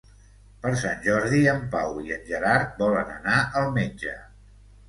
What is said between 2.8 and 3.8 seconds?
volen anar al